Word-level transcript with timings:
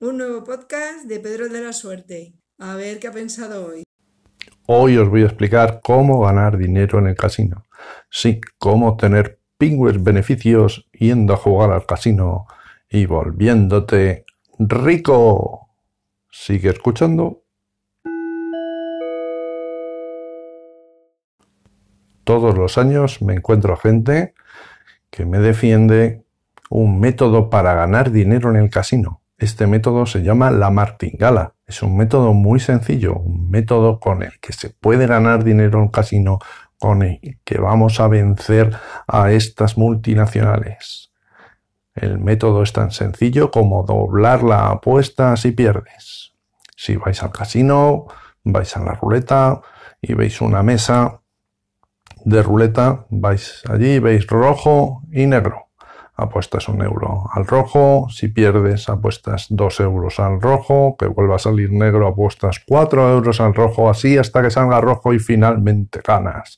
Un 0.00 0.18
nuevo 0.18 0.44
podcast 0.44 1.06
de 1.06 1.18
Pedro 1.18 1.48
de 1.48 1.60
la 1.60 1.72
Suerte. 1.72 2.32
A 2.60 2.76
ver 2.76 3.00
qué 3.00 3.08
ha 3.08 3.10
pensado 3.10 3.66
hoy. 3.66 3.82
Hoy 4.68 4.96
os 4.96 5.08
voy 5.08 5.22
a 5.22 5.26
explicar 5.26 5.80
cómo 5.82 6.20
ganar 6.20 6.56
dinero 6.56 7.00
en 7.00 7.08
el 7.08 7.16
casino. 7.16 7.66
Sí, 8.08 8.40
cómo 8.58 8.96
tener 8.96 9.40
pingües 9.58 10.00
beneficios 10.00 10.88
yendo 10.92 11.34
a 11.34 11.36
jugar 11.36 11.72
al 11.72 11.84
casino 11.84 12.46
y 12.88 13.06
volviéndote 13.06 14.24
rico. 14.60 15.68
Sigue 16.30 16.70
escuchando. 16.70 17.42
Todos 22.22 22.56
los 22.56 22.78
años 22.78 23.20
me 23.20 23.34
encuentro 23.34 23.76
gente 23.76 24.34
que 25.10 25.26
me 25.26 25.40
defiende 25.40 26.22
un 26.70 27.00
método 27.00 27.50
para 27.50 27.74
ganar 27.74 28.12
dinero 28.12 28.50
en 28.50 28.62
el 28.62 28.70
casino. 28.70 29.17
Este 29.38 29.68
método 29.68 30.04
se 30.04 30.24
llama 30.24 30.50
la 30.50 30.70
martingala. 30.70 31.54
Es 31.64 31.84
un 31.84 31.96
método 31.96 32.34
muy 32.34 32.58
sencillo, 32.58 33.14
un 33.14 33.48
método 33.48 34.00
con 34.00 34.24
el 34.24 34.40
que 34.40 34.52
se 34.52 34.70
puede 34.70 35.06
ganar 35.06 35.44
dinero 35.44 35.80
en 35.80 35.88
casino, 35.88 36.40
con 36.76 37.04
el 37.04 37.38
que 37.44 37.58
vamos 37.58 38.00
a 38.00 38.08
vencer 38.08 38.76
a 39.06 39.30
estas 39.30 39.78
multinacionales. 39.78 41.12
El 41.94 42.18
método 42.18 42.64
es 42.64 42.72
tan 42.72 42.90
sencillo 42.90 43.52
como 43.52 43.84
doblar 43.84 44.42
la 44.42 44.70
apuesta 44.70 45.36
si 45.36 45.52
pierdes. 45.52 46.32
Si 46.76 46.96
vais 46.96 47.22
al 47.22 47.30
casino, 47.30 48.06
vais 48.42 48.76
a 48.76 48.80
la 48.80 48.94
ruleta 48.94 49.60
y 50.00 50.14
veis 50.14 50.40
una 50.40 50.64
mesa 50.64 51.20
de 52.24 52.42
ruleta, 52.42 53.06
vais 53.10 53.62
allí, 53.68 54.00
veis 54.00 54.26
rojo 54.26 55.02
y 55.12 55.26
negro 55.26 55.67
apuestas 56.18 56.68
un 56.68 56.82
euro 56.82 57.24
al 57.32 57.46
rojo, 57.46 58.08
si 58.10 58.28
pierdes 58.28 58.88
apuestas 58.88 59.46
dos 59.50 59.78
euros 59.78 60.18
al 60.18 60.40
rojo, 60.40 60.96
que 60.98 61.06
vuelva 61.06 61.36
a 61.36 61.38
salir 61.38 61.72
negro 61.72 62.08
apuestas 62.08 62.60
cuatro 62.66 63.08
euros 63.08 63.40
al 63.40 63.54
rojo, 63.54 63.88
así 63.88 64.18
hasta 64.18 64.42
que 64.42 64.50
salga 64.50 64.80
rojo 64.80 65.14
y 65.14 65.20
finalmente 65.20 66.00
ganas. 66.04 66.56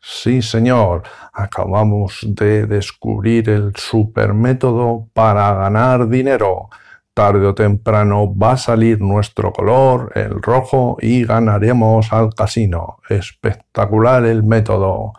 Sí, 0.00 0.42
señor, 0.42 1.04
acabamos 1.32 2.20
de 2.26 2.66
descubrir 2.66 3.48
el 3.50 3.74
supermétodo 3.76 5.08
para 5.12 5.54
ganar 5.54 6.08
dinero. 6.08 6.68
Tarde 7.14 7.46
o 7.46 7.54
temprano 7.54 8.32
va 8.36 8.52
a 8.52 8.56
salir 8.56 9.00
nuestro 9.00 9.52
color, 9.52 10.12
el 10.14 10.40
rojo, 10.42 10.96
y 11.00 11.24
ganaremos 11.24 12.12
al 12.12 12.34
casino. 12.34 12.98
Espectacular 13.08 14.24
el 14.24 14.44
método. 14.44 15.12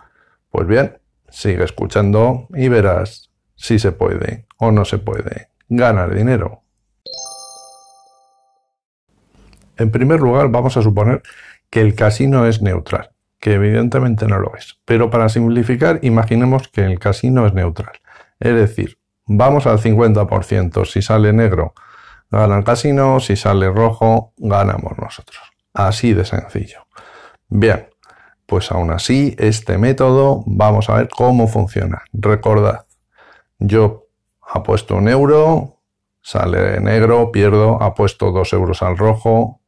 Pues 0.49 0.67
bien, 0.67 0.97
sigue 1.29 1.65
escuchando 1.65 2.47
y 2.55 2.69
verás 2.69 3.28
si 3.59 3.77
se 3.77 3.91
puede 3.91 4.45
o 4.57 4.71
no 4.71 4.85
se 4.85 4.97
puede 4.97 5.49
ganar 5.67 6.15
dinero. 6.15 6.63
En 9.77 9.91
primer 9.91 10.21
lugar, 10.21 10.49
vamos 10.49 10.77
a 10.77 10.81
suponer 10.81 11.21
que 11.69 11.81
el 11.81 11.93
casino 11.93 12.47
es 12.47 12.61
neutral, 12.61 13.11
que 13.39 13.53
evidentemente 13.53 14.27
no 14.27 14.39
lo 14.39 14.55
es. 14.55 14.79
Pero 14.85 15.09
para 15.09 15.29
simplificar, 15.29 15.99
imaginemos 16.01 16.69
que 16.69 16.85
el 16.85 16.99
casino 16.99 17.45
es 17.45 17.53
neutral. 17.53 17.93
Es 18.39 18.55
decir, 18.55 18.97
vamos 19.25 19.67
al 19.67 19.79
50%. 19.79 20.85
Si 20.85 21.01
sale 21.01 21.33
negro, 21.33 21.73
gana 22.31 22.57
el 22.57 22.63
casino. 22.63 23.19
Si 23.19 23.35
sale 23.35 23.69
rojo, 23.69 24.33
ganamos 24.37 24.97
nosotros. 24.97 25.39
Así 25.73 26.13
de 26.13 26.25
sencillo. 26.25 26.87
Bien, 27.49 27.89
pues 28.45 28.71
aún 28.71 28.91
así, 28.91 29.35
este 29.37 29.77
método, 29.77 30.43
vamos 30.45 30.89
a 30.89 30.95
ver 30.95 31.09
cómo 31.09 31.47
funciona. 31.47 32.03
Recordad, 32.11 32.85
yo 33.59 34.07
apuesto 34.41 34.95
un 34.95 35.07
euro, 35.07 35.81
sale 36.21 36.79
negro, 36.79 37.31
pierdo, 37.31 37.81
apuesto 37.81 38.31
dos 38.31 38.53
euros 38.53 38.81
al 38.81 38.97
rojo, 38.97 39.61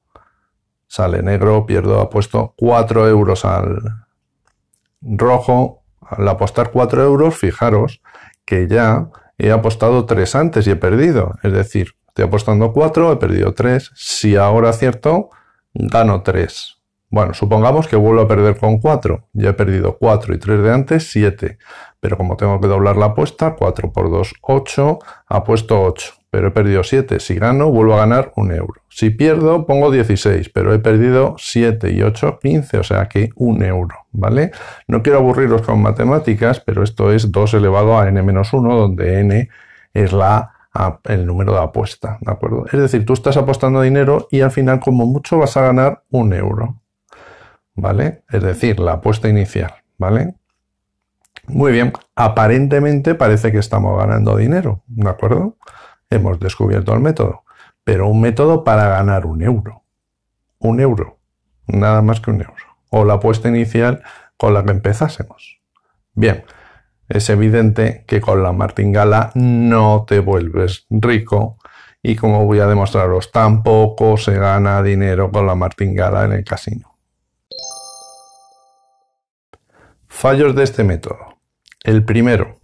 sale 0.88 1.22
negro, 1.22 1.66
pierdo, 1.66 2.00
apuesto 2.00 2.54
cuatro 2.58 3.08
euros 3.08 3.46
al 3.46 3.80
rojo. 5.02 5.78
Al 6.02 6.28
apostar 6.28 6.72
cuatro 6.72 7.02
euros, 7.04 7.38
fijaros 7.38 8.02
que 8.44 8.68
ya 8.68 9.10
he 9.38 9.52
apostado 9.52 10.06
tres 10.06 10.36
antes 10.36 10.68
y 10.68 10.72
he 10.72 10.76
perdido. 10.76 11.36
Es 11.42 11.54
decir, 11.54 11.96
estoy 12.08 12.26
apostando 12.26 12.74
cuatro, 12.74 13.14
he 13.14 13.16
perdido 13.16 13.54
tres. 13.54 13.92
Si 13.96 14.36
ahora 14.36 14.72
acierto, 14.72 15.30
gano 15.74 16.22
tres. 16.22 16.81
Bueno, 17.12 17.34
supongamos 17.34 17.90
que 17.90 17.98
vuelvo 17.98 18.22
a 18.22 18.28
perder 18.28 18.58
con 18.58 18.80
4. 18.80 19.28
Ya 19.34 19.50
he 19.50 19.54
perdido 19.54 19.98
4 19.98 20.34
y 20.34 20.40
3 20.40 20.64
de 20.64 20.74
antes, 20.74 21.12
7. 21.12 21.58
Pero 22.00 22.18
como 22.18 22.38
tengo 22.38 22.60
que 22.62 22.68
doblar 22.68 22.96
la 22.96 23.08
apuesta, 23.08 23.56
4 23.56 23.92
por 23.92 24.10
2, 24.10 24.36
8, 24.42 25.00
apuesto 25.28 25.82
8. 25.84 26.14
Pero 26.30 26.48
he 26.48 26.52
perdido 26.52 26.84
7. 26.84 27.20
Si 27.20 27.36
gano, 27.36 27.70
vuelvo 27.70 27.96
a 27.96 27.98
ganar 27.98 28.32
1 28.38 28.54
euro. 28.56 28.82
Si 28.88 29.10
pierdo, 29.10 29.66
pongo 29.66 29.92
16, 29.92 30.50
pero 30.50 30.74
he 30.74 30.80
perdido 30.80 31.36
7 31.38 31.92
y 31.92 32.02
8, 32.02 32.40
15, 32.42 32.78
o 32.78 32.84
sea 32.84 33.10
que 33.10 33.30
1 33.36 33.66
euro, 33.66 33.96
¿vale? 34.14 34.52
No 34.88 35.04
quiero 35.04 35.20
aburriros 35.20 35.64
con 35.64 35.82
matemáticas, 35.82 36.62
pero 36.62 36.82
esto 36.82 37.12
es 37.12 37.30
2 37.30 37.56
elevado 37.56 38.00
a 38.00 38.08
n-1, 38.08 38.78
donde 38.78 39.20
n 39.20 39.50
es 39.94 40.14
la 40.14 40.54
el 41.04 41.26
número 41.26 41.54
de 41.54 41.60
apuesta, 41.60 42.18
¿de 42.22 42.32
acuerdo? 42.32 42.66
Es 42.72 42.80
decir, 42.80 43.06
tú 43.06 43.12
estás 43.14 43.36
apostando 43.36 43.82
dinero 43.82 44.28
y 44.32 44.40
al 44.40 44.52
final 44.52 44.80
como 44.80 45.06
mucho 45.06 45.38
vas 45.38 45.58
a 45.58 45.62
ganar 45.62 46.04
un 46.12 46.34
euro, 46.34 46.81
¿vale? 47.82 48.24
Es 48.30 48.44
decir, 48.44 48.80
la 48.80 48.94
apuesta 48.94 49.28
inicial, 49.28 49.74
¿vale? 49.98 50.36
Muy 51.48 51.72
bien, 51.72 51.92
aparentemente 52.16 53.16
parece 53.16 53.52
que 53.52 53.58
estamos 53.58 53.98
ganando 53.98 54.38
dinero, 54.38 54.84
¿de 54.88 55.10
acuerdo? 55.10 55.58
Hemos 56.10 56.40
descubierto 56.40 56.94
el 56.94 57.00
método, 57.00 57.44
pero 57.84 58.08
un 58.08 58.22
método 58.22 58.64
para 58.64 58.88
ganar 58.88 59.26
un 59.26 59.42
euro. 59.42 59.84
Un 60.60 60.80
euro, 60.80 61.18
nada 61.66 62.04
más 62.04 62.22
que 62.22 62.30
un 62.30 62.42
euro. 62.42 62.64
O 62.92 63.04
la 63.04 63.14
apuesta 63.14 63.50
inicial 63.50 64.04
con 64.38 64.54
la 64.54 64.64
que 64.64 64.72
empezásemos. 64.72 65.60
Bien, 66.14 66.44
es 67.10 67.30
evidente 67.32 68.06
que 68.06 68.22
con 68.22 68.44
la 68.44 68.52
martingala 68.52 69.32
no 69.34 70.06
te 70.08 70.20
vuelves 70.20 70.86
rico 70.90 71.58
y 72.04 72.16
como 72.16 72.46
voy 72.46 72.60
a 72.60 72.68
demostraros, 72.68 73.32
tampoco 73.32 74.18
se 74.18 74.38
gana 74.38 74.84
dinero 74.84 75.32
con 75.32 75.48
la 75.48 75.56
martingala 75.56 76.26
en 76.26 76.34
el 76.34 76.44
casino. 76.44 76.91
Fallos 80.14 80.54
de 80.54 80.64
este 80.64 80.84
método. 80.84 81.40
El 81.84 82.04
primero, 82.04 82.60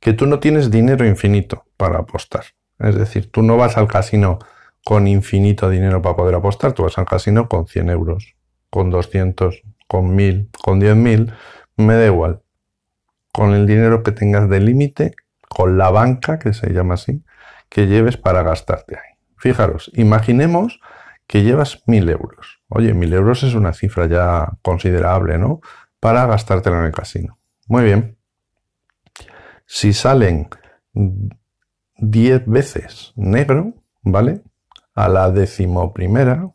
que 0.00 0.14
tú 0.14 0.26
no 0.26 0.38
tienes 0.38 0.70
dinero 0.70 1.04
infinito 1.04 1.66
para 1.76 1.98
apostar. 1.98 2.44
Es 2.78 2.94
decir, 2.94 3.30
tú 3.30 3.42
no 3.42 3.58
vas 3.58 3.76
al 3.76 3.86
casino 3.86 4.38
con 4.82 5.06
infinito 5.06 5.68
dinero 5.68 6.00
para 6.00 6.16
poder 6.16 6.36
apostar, 6.36 6.72
tú 6.72 6.84
vas 6.84 6.96
al 6.96 7.04
casino 7.04 7.48
con 7.48 7.66
100 7.66 7.90
euros, 7.90 8.36
con 8.70 8.88
200, 8.88 9.62
con 9.88 10.14
1000, 10.14 10.48
con 10.62 10.80
10.000, 10.80 11.34
me 11.76 11.94
da 11.96 12.06
igual. 12.06 12.40
Con 13.30 13.52
el 13.52 13.66
dinero 13.66 14.02
que 14.02 14.12
tengas 14.12 14.48
de 14.48 14.60
límite, 14.60 15.16
con 15.46 15.76
la 15.76 15.90
banca, 15.90 16.38
que 16.38 16.54
se 16.54 16.70
llama 16.70 16.94
así, 16.94 17.24
que 17.68 17.88
lleves 17.88 18.16
para 18.16 18.42
gastarte 18.42 18.96
ahí. 18.96 19.18
Fijaros, 19.36 19.90
imaginemos 19.94 20.80
que 21.26 21.42
llevas 21.42 21.82
1000 21.86 22.08
euros. 22.08 22.62
Oye, 22.68 22.94
1000 22.94 23.12
euros 23.12 23.42
es 23.42 23.54
una 23.54 23.72
cifra 23.72 24.06
ya 24.06 24.52
considerable, 24.62 25.36
¿no? 25.36 25.60
Para 26.04 26.26
gastártelo 26.26 26.80
en 26.80 26.84
el 26.84 26.92
casino. 26.92 27.38
Muy 27.66 27.82
bien. 27.82 28.18
Si 29.64 29.94
salen 29.94 30.50
10 31.96 32.46
veces 32.46 33.14
negro, 33.16 33.72
¿vale? 34.02 34.42
A 34.94 35.08
la 35.08 35.30
decimoprimera, 35.30 36.50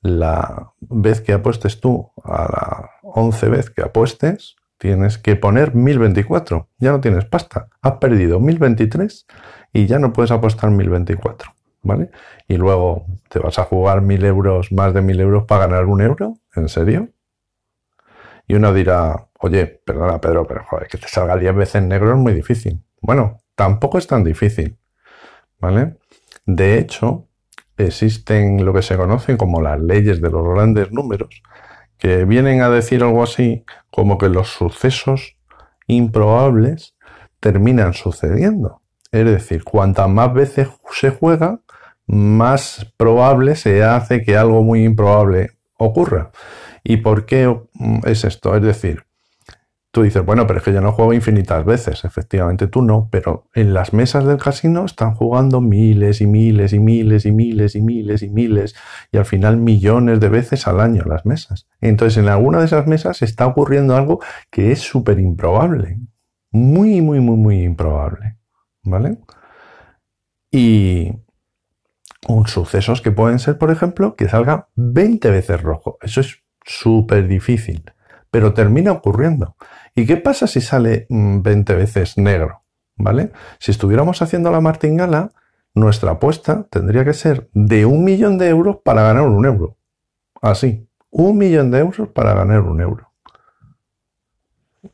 la 0.00 0.72
vez 0.80 1.20
que 1.20 1.34
apuestes 1.34 1.78
tú, 1.78 2.10
a 2.24 2.42
la 2.42 2.90
11 3.04 3.48
vez 3.48 3.70
que 3.70 3.82
apuestes, 3.82 4.56
tienes 4.76 5.18
que 5.18 5.36
poner 5.36 5.76
1024. 5.76 6.68
Ya 6.78 6.90
no 6.90 7.00
tienes 7.00 7.26
pasta. 7.26 7.68
Has 7.80 7.98
perdido 7.98 8.40
1023 8.40 9.24
y 9.72 9.86
ya 9.86 10.00
no 10.00 10.12
puedes 10.12 10.32
apostar 10.32 10.72
1024. 10.72 11.52
¿Vale? 11.84 12.10
Y 12.48 12.56
luego 12.56 13.06
te 13.28 13.38
vas 13.38 13.60
a 13.60 13.62
jugar 13.62 14.02
1000 14.02 14.24
euros, 14.24 14.72
más 14.72 14.92
de 14.94 15.00
1000 15.00 15.20
euros 15.20 15.44
para 15.44 15.68
ganar 15.68 15.84
un 15.84 16.00
euro. 16.00 16.34
¿En 16.56 16.68
serio? 16.68 17.10
Y 18.48 18.54
uno 18.54 18.72
dirá, 18.72 19.28
oye, 19.40 19.66
perdona 19.66 20.20
Pedro, 20.20 20.46
pero 20.46 20.64
joder, 20.64 20.88
que 20.88 20.98
te 20.98 21.06
salga 21.06 21.36
10 21.36 21.54
veces 21.54 21.82
negro 21.82 22.12
es 22.12 22.18
muy 22.18 22.32
difícil. 22.32 22.82
Bueno, 23.00 23.38
tampoco 23.54 23.98
es 23.98 24.06
tan 24.06 24.24
difícil, 24.24 24.78
¿vale? 25.60 25.98
De 26.46 26.78
hecho, 26.78 27.28
existen 27.76 28.64
lo 28.64 28.72
que 28.72 28.82
se 28.82 28.96
conocen 28.96 29.36
como 29.36 29.60
las 29.60 29.78
leyes 29.78 30.20
de 30.22 30.30
los 30.30 30.48
grandes 30.48 30.90
números, 30.90 31.42
que 31.98 32.24
vienen 32.24 32.62
a 32.62 32.70
decir 32.70 33.02
algo 33.02 33.22
así 33.22 33.64
como 33.90 34.16
que 34.18 34.28
los 34.28 34.48
sucesos 34.48 35.36
improbables 35.86 36.96
terminan 37.40 37.92
sucediendo. 37.92 38.80
Es 39.12 39.24
decir, 39.24 39.62
cuantas 39.64 40.08
más 40.08 40.32
veces 40.32 40.68
se 40.92 41.10
juega, 41.10 41.60
más 42.06 42.92
probable 42.96 43.56
se 43.56 43.84
hace 43.84 44.22
que 44.22 44.36
algo 44.36 44.62
muy 44.62 44.84
improbable 44.84 45.50
ocurra. 45.76 46.30
¿Y 46.88 46.96
por 46.96 47.26
qué 47.26 47.54
es 48.06 48.24
esto? 48.24 48.56
Es 48.56 48.62
decir, 48.62 49.04
Tú 49.90 50.02
dices, 50.02 50.22
bueno, 50.22 50.46
pero 50.46 50.58
es 50.58 50.64
que 50.64 50.72
yo 50.72 50.82
no 50.82 50.92
juego 50.92 51.14
infinitas 51.14 51.64
veces. 51.64 52.04
Efectivamente, 52.04 52.66
tú 52.66 52.82
no, 52.82 53.08
pero 53.10 53.48
en 53.54 53.72
las 53.72 53.94
mesas 53.94 54.26
del 54.26 54.36
casino 54.36 54.84
están 54.84 55.14
jugando 55.14 55.62
miles 55.62 56.20
y 56.20 56.26
miles 56.26 56.74
y 56.74 56.78
miles 56.78 57.24
y 57.24 57.32
miles 57.32 57.74
y 57.74 57.80
miles 57.80 58.22
y 58.22 58.28
miles 58.28 58.76
y 59.10 59.16
al 59.16 59.24
final 59.24 59.56
millones 59.56 60.20
de 60.20 60.28
veces 60.28 60.66
al 60.66 60.80
año 60.80 61.04
las 61.06 61.24
mesas. 61.24 61.66
Entonces, 61.80 62.18
en 62.18 62.28
alguna 62.28 62.58
de 62.58 62.66
esas 62.66 62.86
mesas 62.86 63.22
está 63.22 63.46
ocurriendo 63.46 63.96
algo 63.96 64.20
que 64.50 64.72
es 64.72 64.80
súper 64.80 65.18
improbable. 65.18 65.98
Muy, 66.50 67.00
muy, 67.00 67.20
muy, 67.20 67.36
muy 67.36 67.62
improbable. 67.64 68.36
¿Vale? 68.82 69.18
Y 70.50 71.12
un 72.28 72.46
sucesos 72.46 73.00
que 73.00 73.10
pueden 73.10 73.38
ser, 73.38 73.56
por 73.56 73.70
ejemplo, 73.70 74.16
que 74.16 74.28
salga 74.28 74.68
20 74.76 75.30
veces 75.30 75.62
rojo. 75.62 75.96
Eso 76.02 76.20
es 76.20 76.42
súper 76.68 77.26
difícil, 77.26 77.92
pero 78.30 78.54
termina 78.54 78.92
ocurriendo. 78.92 79.56
¿Y 79.94 80.06
qué 80.06 80.16
pasa 80.16 80.46
si 80.46 80.60
sale 80.60 81.06
20 81.08 81.72
mm, 81.72 81.76
veces 81.76 82.18
negro? 82.18 82.62
¿Vale? 82.96 83.32
Si 83.58 83.70
estuviéramos 83.70 84.22
haciendo 84.22 84.50
la 84.50 84.60
martingala, 84.60 85.32
nuestra 85.74 86.12
apuesta 86.12 86.66
tendría 86.70 87.04
que 87.04 87.14
ser 87.14 87.48
de 87.52 87.86
un 87.86 88.04
millón 88.04 88.38
de 88.38 88.48
euros 88.48 88.78
para 88.84 89.02
ganar 89.02 89.22
un 89.24 89.46
euro. 89.46 89.76
Así, 90.42 90.88
un 91.10 91.38
millón 91.38 91.70
de 91.70 91.78
euros 91.78 92.08
para 92.08 92.34
ganar 92.34 92.60
un 92.60 92.80
euro. 92.80 93.12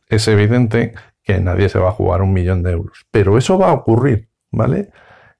Es 0.09 0.29
evidente 0.29 0.95
que 1.23 1.41
nadie 1.41 1.69
se 1.69 1.79
va 1.79 1.89
a 1.89 1.93
jugar 1.93 2.23
un 2.23 2.33
millón 2.33 2.63
de 2.63 2.73
euros, 2.73 3.07
pero 3.11 3.39
eso 3.39 3.59
va 3.59 3.71
a 3.71 3.75
ocurrir, 3.75 4.29
¿vale? 4.51 4.91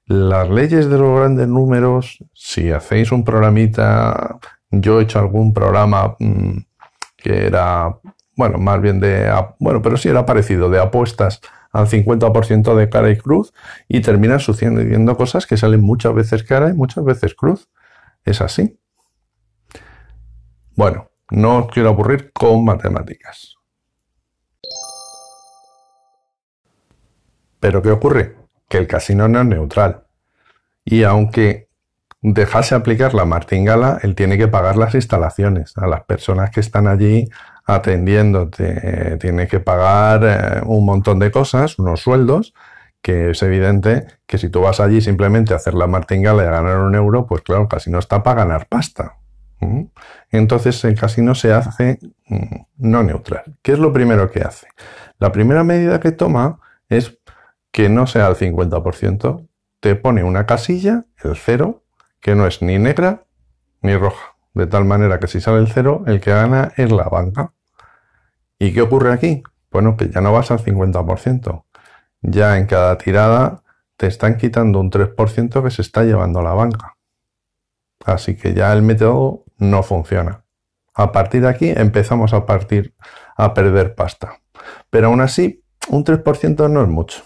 Las 0.05 0.49
leyes 0.49 0.89
de 0.89 0.97
los 0.97 1.17
grandes 1.17 1.47
números, 1.47 2.23
si 2.33 2.71
hacéis 2.71 3.11
un 3.11 3.23
programita, 3.23 4.39
yo 4.81 4.99
he 4.99 5.03
hecho 5.03 5.19
algún 5.19 5.53
programa 5.53 6.15
mm, 6.19 6.57
que 7.17 7.47
era 7.47 7.99
bueno, 8.35 8.57
más 8.57 8.81
bien 8.81 8.99
de, 8.99 9.31
bueno, 9.59 9.81
pero 9.81 9.97
sí 9.97 10.09
era 10.09 10.25
parecido, 10.25 10.69
de 10.69 10.79
apuestas 10.79 11.41
al 11.71 11.87
50% 11.87 12.75
de 12.75 12.89
cara 12.89 13.09
y 13.09 13.17
cruz 13.17 13.53
y 13.87 14.01
terminan 14.01 14.39
sucediendo 14.39 15.15
cosas 15.17 15.45
que 15.45 15.57
salen 15.57 15.81
muchas 15.81 16.13
veces 16.13 16.43
cara 16.43 16.69
y 16.69 16.73
muchas 16.73 17.03
veces 17.03 17.33
cruz. 17.33 17.69
Es 18.23 18.41
así. 18.41 18.79
Bueno, 20.75 21.09
no 21.31 21.59
os 21.59 21.71
quiero 21.71 21.89
aburrir 21.89 22.31
con 22.33 22.65
matemáticas. 22.65 23.55
Pero 27.59 27.81
¿qué 27.81 27.91
ocurre? 27.91 28.35
Que 28.67 28.77
el 28.77 28.87
casino 28.87 29.27
no 29.27 29.41
es 29.41 29.45
neutral. 29.45 30.05
Y 30.83 31.03
aunque 31.03 31.64
dejase 32.33 32.73
aplicar 32.73 33.13
la 33.13 33.25
martingala, 33.25 33.99
él 34.01 34.15
tiene 34.15 34.37
que 34.37 34.47
pagar 34.47 34.77
las 34.77 34.95
instalaciones 34.95 35.77
a 35.77 35.85
las 35.85 36.03
personas 36.05 36.49
que 36.49 36.59
están 36.59 36.87
allí 36.87 37.29
atendiéndote, 37.65 39.17
tienes 39.19 39.49
que 39.49 39.59
pagar 39.59 40.21
eh, 40.23 40.61
un 40.65 40.85
montón 40.85 41.19
de 41.19 41.31
cosas, 41.31 41.77
unos 41.79 42.01
sueldos, 42.01 42.53
que 43.01 43.31
es 43.31 43.43
evidente 43.43 44.07
que 44.25 44.39
si 44.39 44.49
tú 44.49 44.61
vas 44.61 44.79
allí 44.79 45.01
simplemente 45.01 45.53
a 45.53 45.57
hacer 45.57 45.75
la 45.75 45.85
martingala 45.87 46.43
y 46.43 46.47
a 46.47 46.51
ganar 46.51 46.79
un 46.79 46.95
euro, 46.95 47.27
pues 47.27 47.41
claro, 47.41 47.63
el 47.63 47.67
casino 47.67 47.99
está 47.99 48.23
para 48.23 48.43
ganar 48.43 48.67
pasta. 48.67 49.17
Entonces 50.31 50.83
el 50.85 50.99
casino 50.99 51.33
se 51.33 51.53
hace 51.53 51.99
mm, 52.27 52.55
no 52.77 53.03
neutral. 53.03 53.43
¿Qué 53.61 53.71
es 53.71 53.79
lo 53.79 53.93
primero 53.93 54.29
que 54.29 54.41
hace? 54.41 54.67
La 55.17 55.31
primera 55.31 55.63
medida 55.63 55.99
que 55.99 56.11
toma 56.11 56.59
es 56.89 57.17
que 57.71 57.89
no 57.89 58.05
sea 58.05 58.27
el 58.27 58.35
50%, 58.35 59.47
te 59.79 59.95
pone 59.95 60.23
una 60.23 60.45
casilla, 60.45 61.05
el 61.23 61.35
cero, 61.35 61.84
que 62.25 62.33
no 62.33 62.47
es 62.47 62.63
ni 62.63 62.79
negra 62.79 63.27
ni 63.83 63.95
roja. 63.95 64.35
De 64.55 64.65
tal 64.65 64.83
manera 64.83 65.19
que 65.19 65.27
si 65.27 65.39
sale 65.39 65.59
el 65.59 65.71
cero, 65.71 66.03
el 66.07 66.19
que 66.19 66.31
gana 66.31 66.73
es 66.75 66.91
la 66.91 67.03
banca. 67.03 67.53
¿Y 68.57 68.73
qué 68.73 68.81
ocurre 68.81 69.13
aquí? 69.13 69.43
Bueno, 69.71 69.95
que 69.95 70.09
ya 70.09 70.21
no 70.21 70.33
vas 70.33 70.49
al 70.49 70.57
50%. 70.57 71.65
Ya 72.23 72.57
en 72.57 72.65
cada 72.65 72.97
tirada 72.97 73.61
te 73.95 74.07
están 74.07 74.37
quitando 74.37 74.79
un 74.79 74.89
3% 74.89 75.63
que 75.63 75.69
se 75.69 75.83
está 75.83 76.03
llevando 76.03 76.41
la 76.41 76.53
banca. 76.53 76.97
Así 78.03 78.35
que 78.35 78.55
ya 78.55 78.73
el 78.73 78.81
método 78.81 79.43
no 79.59 79.83
funciona. 79.83 80.45
A 80.95 81.11
partir 81.11 81.43
de 81.43 81.49
aquí 81.49 81.69
empezamos 81.69 82.33
a 82.33 82.47
partir 82.47 82.95
a 83.37 83.53
perder 83.53 83.93
pasta. 83.93 84.39
Pero 84.89 85.09
aún 85.09 85.21
así, 85.21 85.63
un 85.89 86.03
3% 86.03 86.71
no 86.71 86.81
es 86.81 86.87
mucho. 86.87 87.21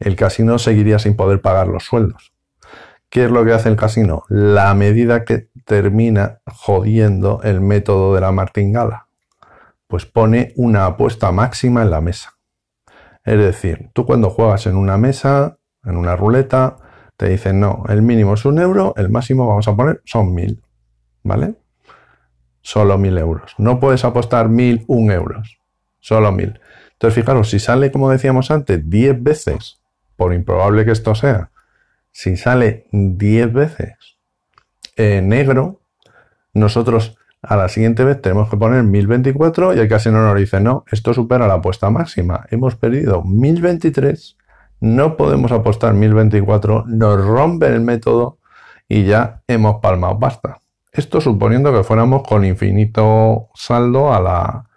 El 0.00 0.16
casino 0.16 0.58
seguiría 0.58 0.98
sin 0.98 1.16
poder 1.16 1.40
pagar 1.40 1.66
los 1.68 1.84
sueldos. 1.84 2.33
¿Qué 3.14 3.26
es 3.26 3.30
lo 3.30 3.44
que 3.44 3.52
hace 3.52 3.68
el 3.68 3.76
casino? 3.76 4.24
La 4.28 4.74
medida 4.74 5.24
que 5.24 5.48
termina 5.64 6.40
jodiendo 6.46 7.42
el 7.44 7.60
método 7.60 8.12
de 8.12 8.20
la 8.20 8.32
martingala. 8.32 9.06
Pues 9.86 10.04
pone 10.04 10.52
una 10.56 10.86
apuesta 10.86 11.30
máxima 11.30 11.82
en 11.82 11.90
la 11.92 12.00
mesa. 12.00 12.34
Es 13.24 13.38
decir, 13.38 13.90
tú 13.92 14.04
cuando 14.04 14.30
juegas 14.30 14.66
en 14.66 14.74
una 14.74 14.98
mesa, 14.98 15.58
en 15.84 15.96
una 15.96 16.16
ruleta, 16.16 16.78
te 17.16 17.28
dicen, 17.28 17.60
no, 17.60 17.84
el 17.88 18.02
mínimo 18.02 18.34
es 18.34 18.44
un 18.46 18.58
euro, 18.58 18.94
el 18.96 19.10
máximo 19.10 19.46
vamos 19.46 19.68
a 19.68 19.76
poner 19.76 20.02
son 20.04 20.34
mil. 20.34 20.60
¿Vale? 21.22 21.54
Solo 22.62 22.98
mil 22.98 23.16
euros. 23.16 23.54
No 23.58 23.78
puedes 23.78 24.04
apostar 24.04 24.48
mil, 24.48 24.84
un 24.88 25.12
euros. 25.12 25.60
Solo 26.00 26.32
mil. 26.32 26.58
Entonces, 26.94 27.14
fijaros, 27.14 27.48
si 27.48 27.60
sale, 27.60 27.92
como 27.92 28.10
decíamos 28.10 28.50
antes, 28.50 28.90
diez 28.90 29.22
veces, 29.22 29.80
por 30.16 30.34
improbable 30.34 30.84
que 30.84 30.90
esto 30.90 31.14
sea, 31.14 31.52
si 32.14 32.36
sale 32.36 32.86
10 32.92 33.52
veces 33.52 33.96
negro, 34.96 35.80
nosotros 36.52 37.16
a 37.42 37.56
la 37.56 37.68
siguiente 37.68 38.04
vez 38.04 38.22
tenemos 38.22 38.48
que 38.48 38.56
poner 38.56 38.84
1024 38.84 39.74
y 39.74 39.80
el 39.80 39.88
casino 39.88 40.22
nos 40.24 40.38
dice, 40.38 40.60
no, 40.60 40.84
esto 40.90 41.12
supera 41.12 41.48
la 41.48 41.54
apuesta 41.54 41.90
máxima. 41.90 42.46
Hemos 42.50 42.76
perdido 42.76 43.22
1023, 43.24 44.36
no 44.80 45.16
podemos 45.16 45.50
apostar 45.50 45.92
1024, 45.94 46.84
nos 46.86 47.26
rompe 47.26 47.66
el 47.66 47.80
método 47.80 48.38
y 48.88 49.04
ya 49.04 49.42
hemos 49.48 49.80
palmado 49.82 50.18
pasta. 50.20 50.60
Esto 50.92 51.20
suponiendo 51.20 51.72
que 51.72 51.82
fuéramos 51.82 52.22
con 52.22 52.44
infinito 52.44 53.48
saldo 53.54 54.14
a 54.14 54.20
la, 54.20 54.70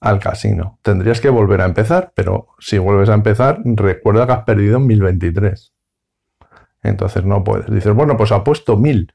al 0.00 0.18
casino. 0.18 0.78
Tendrías 0.80 1.20
que 1.20 1.28
volver 1.28 1.60
a 1.60 1.66
empezar, 1.66 2.12
pero 2.14 2.48
si 2.58 2.78
vuelves 2.78 3.10
a 3.10 3.14
empezar, 3.14 3.60
recuerda 3.62 4.26
que 4.26 4.32
has 4.32 4.44
perdido 4.44 4.80
1023. 4.80 5.74
Entonces 6.82 7.24
no 7.24 7.44
puedes. 7.44 7.70
Dices, 7.70 7.92
bueno, 7.94 8.16
pues 8.16 8.32
apuesto 8.32 8.76
mil. 8.76 9.12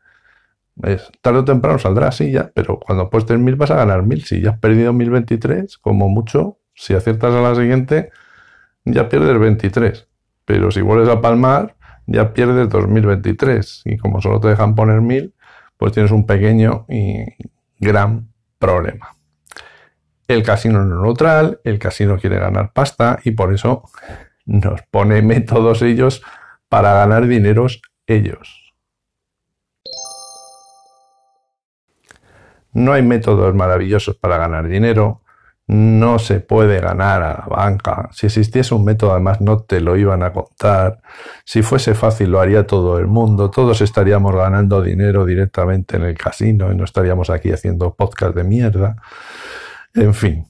Es, 0.82 1.12
tarde 1.22 1.40
o 1.40 1.46
temprano 1.46 1.78
saldrá 1.78 2.08
así 2.08 2.32
ya, 2.32 2.52
pero 2.54 2.80
cuando 2.80 3.04
apuestes 3.06 3.38
mil 3.38 3.56
vas 3.56 3.72
a 3.72 3.76
ganar 3.76 4.04
mil. 4.04 4.24
Si 4.24 4.42
ya 4.42 4.52
has 4.52 4.60
perdido 4.60 4.92
mil 4.94 5.10
veintitrés, 5.10 5.78
como 5.78 6.10
mucho, 6.10 6.58
si 6.74 6.94
aciertas 6.94 7.34
a 7.34 7.42
la 7.42 7.56
siguiente, 7.56 8.12
ya 8.86 9.10
pierdes 9.10 9.40
23. 9.40 10.08
Pero 10.46 10.72
si 10.72 10.82
vuelves 10.82 11.10
a 11.10 11.22
palmar, 11.22 11.76
ya 12.06 12.34
pierdes 12.34 12.70
2023. 12.70 13.84
Y 13.86 13.98
como 13.98 14.22
solo 14.22 14.40
te 14.40 14.50
dejan 14.50 14.76
poner 14.76 15.02
mil, 15.02 15.34
pues 15.78 15.94
tienes 15.94 16.12
un 16.12 16.26
pequeño 16.26 16.86
y 16.90 17.26
gran 17.80 18.30
problema. 18.60 19.16
El 20.28 20.44
casino 20.44 20.84
no 20.84 21.02
neutral, 21.04 21.60
el 21.64 21.80
casino 21.80 22.18
quiere 22.18 22.40
ganar 22.40 22.72
pasta 22.74 23.20
y 23.24 23.32
por 23.32 23.54
eso 23.54 23.84
nos 24.46 24.82
pone 24.84 25.22
métodos 25.22 25.82
ellos 25.82 26.24
para 26.74 26.92
ganar 26.92 27.28
dineros 27.28 27.84
ellos. 28.08 28.74
No 32.72 32.94
hay 32.94 33.04
métodos 33.04 33.54
maravillosos 33.54 34.16
para 34.16 34.38
ganar 34.38 34.68
dinero, 34.68 35.22
no 35.68 36.18
se 36.18 36.40
puede 36.40 36.80
ganar 36.80 37.22
a 37.22 37.34
la 37.34 37.46
banca. 37.46 38.10
Si 38.12 38.26
existiese 38.26 38.74
un 38.74 38.86
método, 38.86 39.12
además, 39.12 39.40
no 39.40 39.60
te 39.60 39.82
lo 39.82 39.98
iban 39.98 40.24
a 40.24 40.34
contar. 40.34 41.00
Si 41.46 41.62
fuese 41.62 41.94
fácil, 41.94 42.32
lo 42.32 42.40
haría 42.40 42.66
todo 42.66 42.98
el 42.98 43.06
mundo. 43.06 43.52
Todos 43.52 43.82
estaríamos 43.82 44.36
ganando 44.36 44.82
dinero 44.82 45.28
directamente 45.28 45.98
en 45.98 46.06
el 46.06 46.18
casino 46.18 46.72
y 46.72 46.76
no 46.76 46.86
estaríamos 46.86 47.30
aquí 47.30 47.52
haciendo 47.52 47.94
podcast 47.94 48.36
de 48.36 48.46
mierda. 48.46 48.96
En 49.94 50.16
fin, 50.16 50.48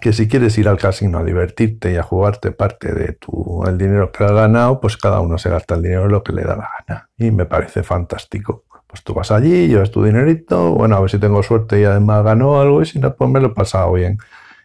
que 0.00 0.12
si 0.12 0.28
quieres 0.28 0.56
ir 0.58 0.68
al 0.68 0.78
casino 0.78 1.18
a 1.18 1.24
divertirte 1.24 1.92
y 1.92 1.96
a 1.96 2.02
jugarte 2.02 2.52
parte 2.52 2.94
de 2.94 3.12
tu 3.12 3.64
el 3.66 3.78
dinero 3.78 4.12
que 4.12 4.24
has 4.24 4.32
ganado, 4.32 4.80
pues 4.80 4.96
cada 4.96 5.20
uno 5.20 5.38
se 5.38 5.50
gasta 5.50 5.74
el 5.74 5.82
dinero 5.82 6.08
lo 6.08 6.22
que 6.22 6.32
le 6.32 6.42
da 6.42 6.56
la 6.56 6.70
gana. 6.86 7.10
Y 7.16 7.30
me 7.30 7.46
parece 7.46 7.82
fantástico. 7.82 8.64
Pues 8.86 9.02
tú 9.02 9.12
vas 9.12 9.30
allí, 9.30 9.68
llevas 9.68 9.90
tu 9.90 10.02
dinerito, 10.02 10.72
bueno, 10.72 10.96
a 10.96 11.00
ver 11.00 11.10
si 11.10 11.18
tengo 11.18 11.42
suerte 11.42 11.80
y 11.80 11.84
además 11.84 12.24
gano 12.24 12.60
algo, 12.60 12.80
y 12.80 12.86
si 12.86 12.98
no, 12.98 13.14
pues 13.14 13.30
me 13.30 13.40
lo 13.40 13.48
he 13.48 13.54
pasado 13.54 13.92
bien. 13.92 14.18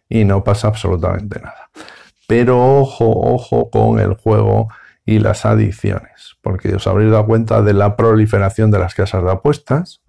Y 0.08 0.24
no 0.24 0.44
pasa 0.44 0.68
absolutamente 0.68 1.40
nada. 1.42 1.70
Pero 2.28 2.80
ojo, 2.80 3.06
ojo 3.06 3.70
con 3.70 4.00
el 4.00 4.14
juego 4.16 4.70
y 5.06 5.20
las 5.20 5.46
adicciones, 5.46 6.38
porque 6.42 6.76
os 6.76 6.88
habréis 6.88 7.12
dado 7.12 7.26
cuenta 7.26 7.62
de 7.62 7.74
la 7.74 7.98
proliferación 7.98 8.72
de 8.72 8.80
las 8.80 8.96
casas 8.96 9.24
de 9.24 9.32
apuestas, 9.32 10.02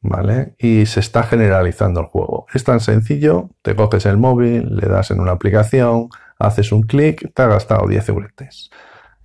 ¿vale? 0.00 0.54
Y 0.58 0.86
se 0.86 1.00
está 1.00 1.22
generalizando 1.22 2.00
el 2.00 2.06
juego. 2.06 2.35
Es 2.56 2.64
tan 2.64 2.80
sencillo, 2.80 3.50
te 3.60 3.76
coges 3.76 4.06
el 4.06 4.16
móvil, 4.16 4.74
le 4.74 4.88
das 4.88 5.10
en 5.10 5.20
una 5.20 5.32
aplicación, 5.32 6.08
haces 6.38 6.72
un 6.72 6.84
clic, 6.84 7.30
te 7.34 7.42
ha 7.42 7.48
gastado 7.48 7.86
10 7.86 8.08
euros. 8.08 8.32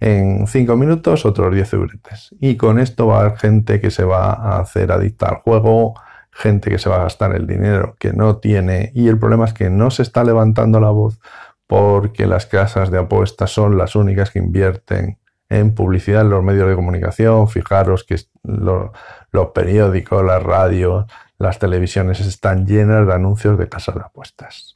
En 0.02 0.48
5 0.48 0.76
minutos 0.76 1.26
otros 1.26 1.56
10 1.56 1.74
euros. 1.74 2.36
Y 2.42 2.58
con 2.58 2.78
esto 2.78 3.08
va 3.08 3.18
a 3.18 3.22
haber 3.22 3.38
gente 3.38 3.80
que 3.80 3.90
se 3.90 4.04
va 4.04 4.34
a 4.34 4.60
hacer 4.60 4.92
adicta 4.92 5.30
al 5.30 5.36
juego 5.36 5.94
gente 6.34 6.70
que 6.70 6.78
se 6.78 6.90
va 6.90 6.98
a 6.98 7.04
gastar 7.04 7.34
el 7.36 7.48
dinero, 7.48 7.96
que 8.00 8.12
no 8.12 8.38
tiene, 8.38 8.92
y 8.96 9.08
el 9.08 9.18
problema 9.18 9.46
es 9.46 9.54
que 9.54 9.70
no 9.70 9.92
se 9.92 10.02
está 10.02 10.24
levantando 10.24 10.80
la 10.80 10.90
voz 10.90 11.20
porque 11.68 12.28
las 12.28 12.48
casas 12.48 12.92
de 12.92 13.00
apuestas 13.00 13.52
son 13.52 13.78
las 13.78 13.96
únicas 13.96 14.32
que 14.32 14.40
invierten 14.40 15.20
en 15.48 15.74
publicidad 15.74 16.22
en 16.22 16.30
los 16.30 16.44
medios 16.44 16.68
de 16.68 16.76
comunicación. 16.76 17.48
Fijaros 17.48 18.04
que 18.04 18.18
los 18.44 19.48
periódicos, 19.54 20.24
las 20.24 20.44
radios, 20.44 21.06
las 21.42 21.58
televisiones 21.58 22.20
están 22.20 22.68
llenas 22.68 23.08
de 23.08 23.14
anuncios 23.14 23.58
de 23.58 23.68
casas 23.68 23.96
de 23.96 24.02
apuestas. 24.02 24.74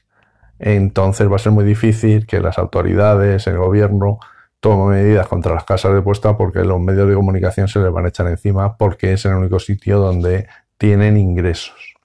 Entonces 0.57 1.31
va 1.31 1.36
a 1.36 1.39
ser 1.39 1.51
muy 1.51 1.63
difícil 1.63 2.25
que 2.25 2.39
las 2.39 2.57
autoridades, 2.57 3.45
el 3.45 3.57
gobierno, 3.57 4.19
tomen 4.60 4.98
medidas 4.98 5.27
contra 5.27 5.53
las 5.53 5.63
casas 5.63 5.91
de 5.91 6.00
apuestas 6.00 6.36
porque 6.38 6.63
los 6.63 6.79
medios 6.79 7.07
de 7.07 7.13
comunicación 7.13 7.67
se 7.67 7.79
les 7.79 7.91
van 7.91 8.05
a 8.05 8.10
echar 8.10 8.27
encima 8.27 8.77
porque 8.77 9.13
es 9.13 9.25
el 9.25 9.36
único 9.36 9.60
sitio 9.60 10.00
donde 10.00 10.48
tienen 10.79 11.17
ingresos. 11.17 11.95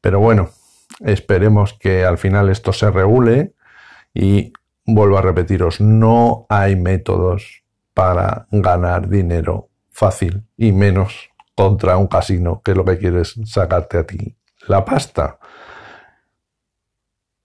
Pero 0.00 0.18
bueno, 0.18 0.50
esperemos 1.00 1.74
que 1.74 2.04
al 2.04 2.18
final 2.18 2.48
esto 2.48 2.72
se 2.72 2.90
regule 2.90 3.54
y 4.12 4.52
vuelvo 4.84 5.18
a 5.18 5.22
repetiros, 5.22 5.80
no 5.80 6.46
hay 6.48 6.74
métodos 6.74 7.62
para 7.94 8.48
ganar 8.50 9.08
dinero 9.08 9.68
fácil 9.90 10.44
y 10.56 10.72
menos 10.72 11.30
contra 11.58 11.96
un 11.96 12.06
casino 12.06 12.62
que 12.64 12.72
lo 12.72 12.84
que 12.84 12.98
quieres 12.98 13.34
sacarte 13.44 13.98
a 13.98 14.06
ti 14.06 14.36
la 14.68 14.84
pasta. 14.84 15.40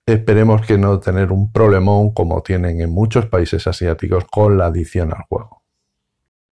Esperemos 0.05 0.61
que 0.67 0.77
no 0.77 0.99
tener 0.99 1.31
un 1.31 1.51
problemón 1.51 2.13
como 2.13 2.43
tienen 2.43 2.79
en 2.81 2.91
muchos 2.91 3.25
países 3.25 3.65
asiáticos 3.65 4.25
con 4.29 4.55
la 4.59 4.67
adicción 4.67 5.11
al 5.11 5.23
juego. 5.27 5.63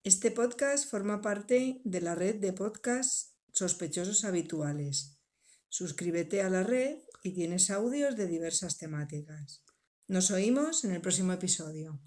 Este 0.03 0.31
podcast 0.31 0.91
forma 0.91 1.21
parte 1.21 1.83
de 1.85 2.01
la 2.01 2.15
red 2.15 2.37
de 2.37 2.55
podcasts 2.55 3.35
sospechosos 3.53 4.25
habituales. 4.25 5.19
Suscríbete 5.69 6.41
a 6.41 6.49
la 6.49 6.63
red 6.63 6.97
y 7.23 7.35
tienes 7.35 7.71
audios 7.71 8.17
de 8.17 8.27
diversas 8.27 8.79
temáticas. 8.79 9.63
Nos 10.09 10.31
oímos 10.31 10.87
en 10.87 10.93
el 10.93 11.03
próximo 11.03 11.35
episodio. 11.35 12.01